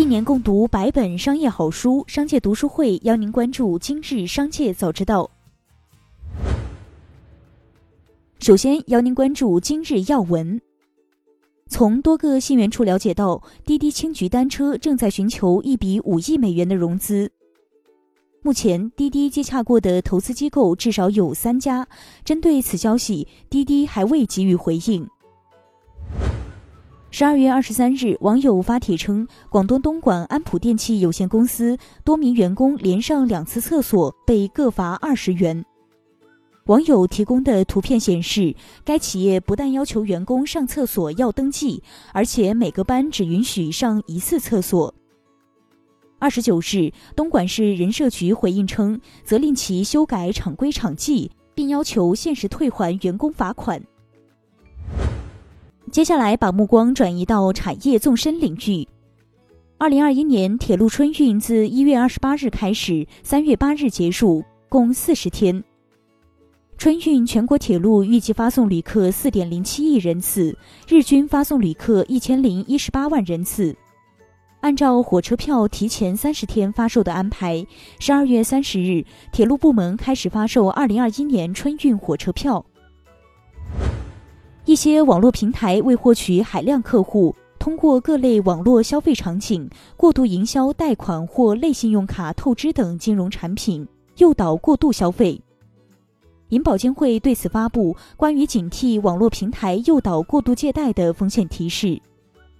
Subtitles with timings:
[0.00, 5.30] 一年共读百本商业好书，商界读书会邀您关注今日商界早知道。
[8.38, 10.58] 首先邀您关注今日要闻。
[11.68, 17.30] 从多个信源处了解到，滴滴青桔单车正在寻求一笔五亿美元的融资。
[18.40, 21.86] 目前，滴滴接洽过的投资机构至少有三家。
[22.24, 25.06] 针对此消息，滴滴还未给予回应。
[27.12, 35.64] 十二月二十三日，网友发帖称，广东东莞安普电器有限公司多名员工连上两次厕所，被各罚二十元。
[36.66, 38.54] 网友提供的图片显示，
[38.84, 41.82] 该企业不但要求员工上厕所要登记，
[42.12, 44.94] 而且每个班只允许上一次厕所。
[46.20, 53.82] 二十九日，东莞市人社局回应称，责令其修改厂规厂纪，并要求限时退还员工罚款。
[55.90, 58.86] 接下来，把目光转移到产业纵深领域。
[59.76, 65.64] 二零二一年铁路春运自一月二十八日开始，三月八日结束，共四十天。
[66.78, 70.56] 春运全国铁路预计发送旅客四点零七亿人次，
[70.86, 73.74] 日均发送旅客一千零一十八万人次。
[74.60, 77.66] 按照火车票提前三十天发售的安排，
[77.98, 82.64] 十二月三十日，铁路部门开始发售二零二一年春运火车票。
[84.70, 93.84] 一些网络平台为获取海量客户，通过各类网络消费场景过度营销贷款或类信用卡透支等金融产品，
[94.18, 95.40] 诱导过度消费。
[96.50, 102.00] 银保监会对此发布关于警惕网络平台诱导过度借贷的风险提示，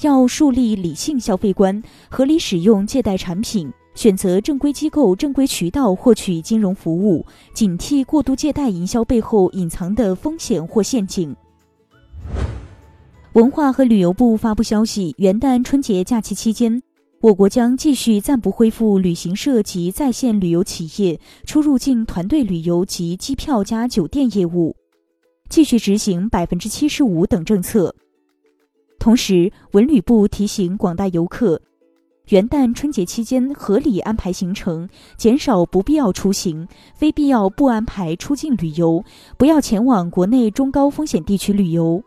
[0.00, 11.32] 要树立理性消费观，合理使用借贷产品，选择正规机构、正规渠道获取金融服务，警惕过度借贷营销背后隐藏的风险或陷阱。
[13.34, 16.82] 文化和旅游部发布消息，元旦春节假期期间，
[17.22, 24.76] 我国将继续暂不恢复旅行社及在线旅游企业出入境团队旅游及机票加酒店业务，
[25.48, 27.94] 继续执行百分之七十五等政策。
[28.98, 31.58] 同时，文旅部提醒广大游客，
[32.28, 39.02] 元旦春节期间合理安排行程，减少不必要出行，非必要不安排出境旅游，
[39.38, 42.04] 不要前往国内中高风险地区旅游。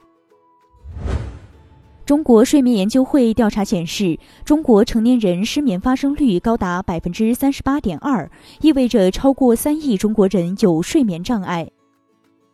[2.06, 8.30] 中国睡眠研究会调查显示，中国成年人失眠发生率高达百分之三十八点二，
[8.62, 11.68] 意味着超过三亿中国人有睡眠障碍。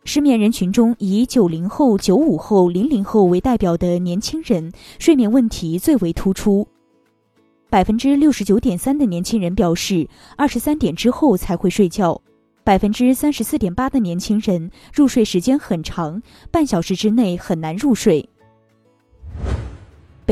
[0.04, 6.66] 失眠人群中，以九零后、九五后、零零后为代表的年轻人睡眠问题最为突出。
[7.68, 10.08] 百分之六十九点三的年轻人表示，
[10.38, 12.18] 二十三点之后才会睡觉；
[12.64, 18.26] 百分之三十四点八的年轻人入睡时间很长，半小时之内很难入睡。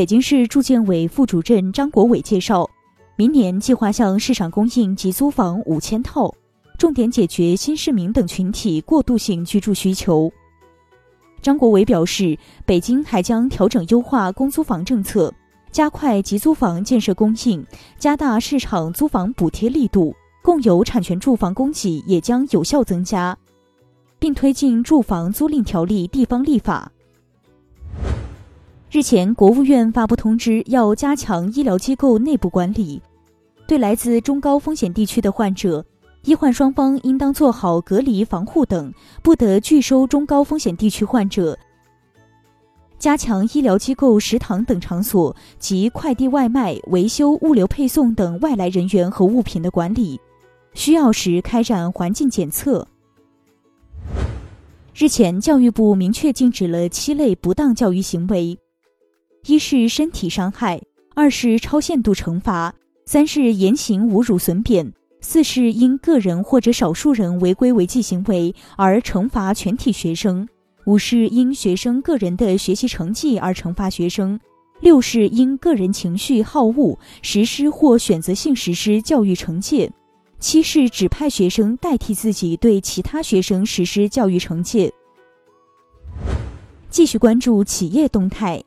[0.00, 2.66] 北京市住建委副主任张国伟介绍，
[3.16, 6.34] 明年计划向市场供应集租房五千套，
[6.78, 10.33] 重点解决新市民等群体过渡性居住需求。
[11.43, 12.34] 张国伟表示，
[12.65, 15.31] 北京还将调整优化公租房政策，
[15.71, 17.62] 加快集租房建设供应，
[17.99, 23.37] 加大市场租房补贴力度，共有产权住房供给也将有效增加，
[24.19, 26.91] 并推进住房租赁条例地方立法。
[28.93, 33.01] 日前，国务院发布通知，要加强医疗机构内部管理。
[33.65, 35.84] 对来自中高风险地区的患者，
[36.25, 38.93] 医患双方应当做好隔离防护等，
[39.23, 41.56] 不得拒收中高风险地区患者。
[42.99, 50.21] 加强医疗机构食堂等场所及快递外卖、维修、物流配送等外来人员和物品的管理，
[50.75, 52.89] 需要时开展环境检测。
[54.97, 58.59] 日前，教育部明确禁止了七类不当教育行为。
[59.47, 60.81] 一是身体伤害，
[61.15, 62.75] 二是超限度惩罚，
[63.06, 70.47] 三是言行侮辱损贬，四是因个人或者少数人违规违纪行为而惩罚全体学生，
[70.84, 74.39] 五是因学生个人的学习成绩而惩罚学生，
[74.81, 79.91] 六是因个人情绪好恶实施或选择性实施教育惩戒，
[80.39, 84.92] 七是指派学生代替自己对其他学生实施教育惩戒。
[86.91, 88.63] 继续关注企业动态。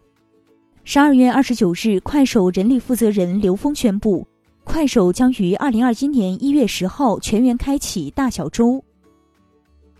[0.85, 4.27] 十二月二十九日，快手人力负责人刘峰宣布，
[4.65, 8.83] 快手将于二零二一年一月十号全员开启大小周。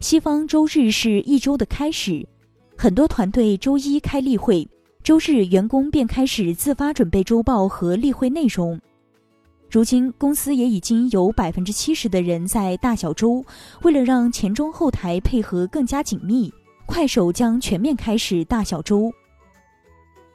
[0.01, 2.27] 西方周日是一周的开始，
[2.77, 4.67] 很多团队周一开例会，
[5.01, 8.77] 周日员工便开始自发准备周报和例会内容。
[9.71, 13.43] 如今，公司也已经有百分之七十的人在大小周。
[13.83, 16.53] 为了让前中后台配合更加紧密，
[16.85, 19.09] 快手将全面开始大小周。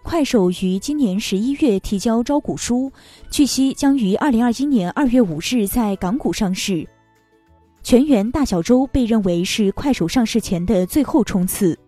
[0.08, 2.90] 快手于今年十一月提交招股书，
[3.30, 6.88] 据悉将于二零二一年二月五日在港股上市。
[7.82, 11.78] 全员大小周被认为是快手上市前的最后冲刺。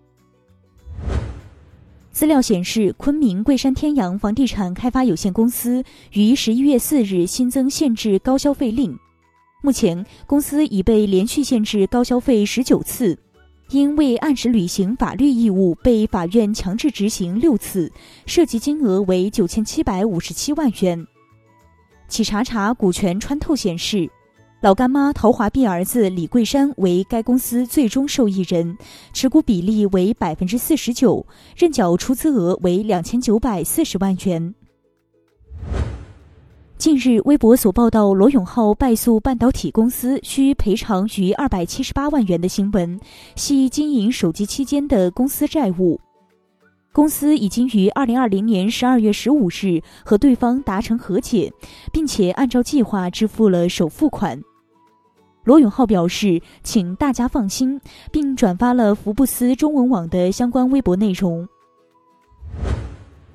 [2.12, 5.82] 资料显示，昆明桂山天阳房地产开发有限公司
[6.12, 8.94] 于十一月四日新增限制高消费令，
[9.62, 13.18] 目前公司已被连续限制高消费十九次。
[13.70, 17.90] 因未按时履行法律义务，被法院强制执行六次，
[18.26, 21.06] 涉及金额为九千七百五十七万元。
[22.08, 24.10] 企查查股权穿透显示，
[24.60, 28.76] 老干妈陶华碧儿子李桂山为该公司最终受益人，
[29.12, 31.24] 持股比例为百分之四十九，
[31.56, 34.52] 认缴出资额为两千九百四十万元。
[36.80, 42.98] 近日，微博所报道罗永浩败诉半导体公司需赔偿逾二百七十八万元的新闻，
[43.36, 46.00] 系经营手机期间的公司债务。
[46.90, 51.52] 公司已经于二零二零年十二月十五日和对方达成和解，
[51.92, 54.40] 并且按照计划支付了首付款。
[55.44, 57.78] 罗永浩表示，请大家放心，
[58.10, 61.46] 并转发了福布斯中文网的相关微博内容。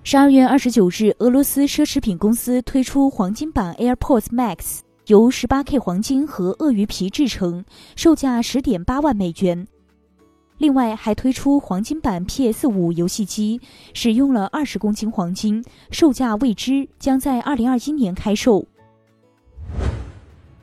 [0.07, 7.65] 十二月二十九日，俄罗斯奢侈品公司推出黄金版 AirPods Max，由十八 K 黄金和鳄鱼皮制成，
[7.95, 9.67] 售价十点八万美元。
[10.59, 13.59] 另外，还推出黄金版 PS 五游戏机，
[13.95, 18.63] 使用了二十公斤黄金，售价未知，将在二零二一年开售。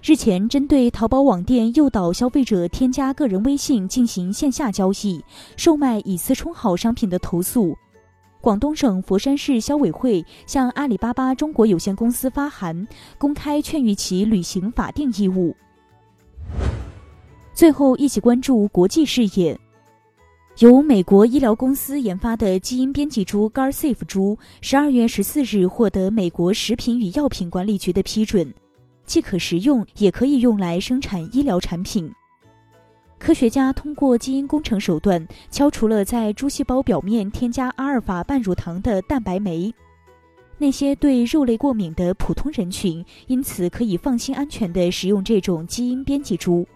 [0.04, 5.20] 日前，针对淘宝网店诱导消费者添加个人微信进行线下交易、
[5.56, 7.76] 售卖以次充好商品的投诉。
[8.42, 15.54] 广东省佛山市消委会向阿里巴巴中国有限公司发函，公开劝喻其履行法定义务。
[17.54, 19.56] 最后，一起关注国际视野。
[20.58, 28.52] 由美国医疗公司研发的基因编辑猪 Garsafe 猪，十二月十四日获得美国食品与药品管理局的批准，
[29.06, 32.12] 既可食用，也可以用来生产医疗产品。
[33.22, 39.72] 科学家通过基因工程手段敲除了在猪细胞表面添加阿尔法半乳糖的蛋白酶，
[40.58, 46.66] 那些对肉类过敏的普通人群因此可以放心安全地食用这种基因编辑猪。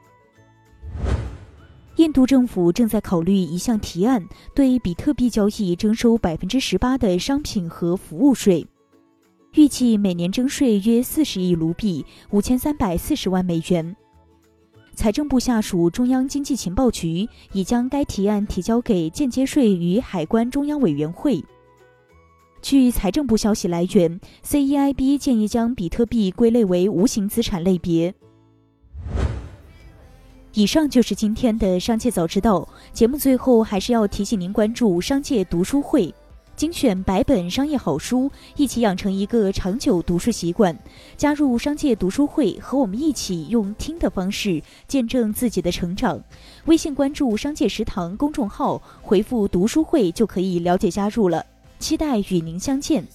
[1.96, 8.64] 印度政府正在考虑一项提案，对比特币交易征收百分之十八的商品和服务税，
[9.54, 13.96] 预计每年征税约四十亿卢比，五千三百四十万美元。
[14.96, 21.44] 财政部下属中央经济情报局已将该提案提交给间接税与海关中央委员会。
[22.62, 28.14] 据财政部消息来源，CEIB 建议将比特币归类为无形资产类别。
[30.54, 36.12] 以上就是今天的商界早知道节目，最后还是要提醒您关注商界读书会。
[36.56, 40.75] 精选百本商业好书，一起养成一个长久读书习惯。
[41.14, 46.19] 加入商界读书会，和我们一起用听的方式见证自己的成长。
[46.64, 51.44] 微信关注“商界食堂”公众号，回复“读书会”就可以了解加入了。
[51.79, 53.06] 期待与您相见。